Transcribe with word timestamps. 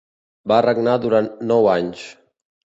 Va 0.51 0.61
regnar 0.65 0.95
durant 1.03 1.29
nou 1.53 1.71
anys. 1.75 2.09